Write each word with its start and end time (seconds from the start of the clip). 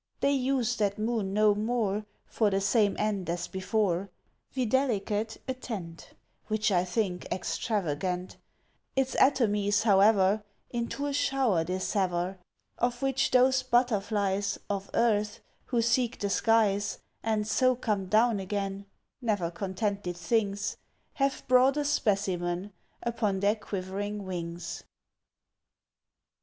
They 0.19 0.31
use 0.31 0.77
that 0.77 0.97
moon 0.97 1.31
no 1.31 1.53
more 1.53 2.07
For 2.25 2.49
the 2.49 2.59
same 2.59 2.95
end 2.97 3.29
as 3.29 3.47
before 3.47 4.09
Videlicet 4.55 5.37
a 5.47 5.53
tent 5.53 6.15
Which 6.47 6.71
I 6.71 6.83
think 6.83 7.27
extravagant: 7.31 8.37
Its 8.95 9.15
atomies, 9.17 9.83
however, 9.83 10.41
Into 10.71 11.05
a 11.05 11.13
shower 11.13 11.63
dissever, 11.63 12.39
Of 12.79 13.03
which 13.03 13.29
those 13.29 13.61
butterflies, 13.61 14.57
Of 14.71 14.89
Earth, 14.95 15.39
who 15.65 15.83
seek 15.83 16.17
the 16.17 16.31
skies, 16.31 16.97
And 17.21 17.47
so 17.47 17.75
come 17.75 18.07
down 18.07 18.39
again 18.39 18.87
(Never 19.21 19.51
contented 19.51 20.17
things!) 20.17 20.77
Have 21.13 21.43
brought 21.47 21.77
a 21.77 21.85
specimen 21.85 22.73
Upon 23.03 23.39
their 23.39 23.55
quivering 23.55 24.25
wings. 24.25 24.83